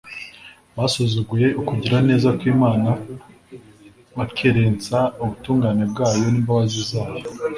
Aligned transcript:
basuzuguye 0.75 1.47
ukugira 1.59 1.97
neza 2.09 2.29
kw’imana, 2.37 2.89
bakerensa 4.17 4.97
ubutungane 5.21 5.83
bwayo 5.91 6.25
n’imbabazi 6.29 6.81
zayo 6.91 7.23